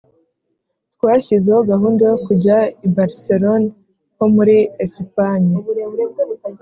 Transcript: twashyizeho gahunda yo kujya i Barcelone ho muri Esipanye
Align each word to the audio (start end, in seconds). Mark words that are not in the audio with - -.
twashyizeho 0.93 1.59
gahunda 1.71 2.01
yo 2.11 2.17
kujya 2.25 2.57
i 2.85 2.87
Barcelone 2.95 3.67
ho 4.17 4.25
muri 4.35 4.57
Esipanye 4.85 5.55